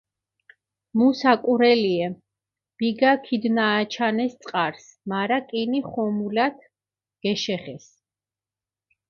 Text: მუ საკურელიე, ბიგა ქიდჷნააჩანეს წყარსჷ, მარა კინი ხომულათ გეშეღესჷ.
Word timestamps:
მუ 0.97 1.07
საკურელიე, 1.19 2.07
ბიგა 2.79 3.11
ქიდჷნააჩანეს 3.25 4.33
წყარსჷ, 4.41 4.87
მარა 5.09 5.39
კინი 5.49 5.79
ხომულათ 5.89 6.57
გეშეღესჷ. 7.23 7.89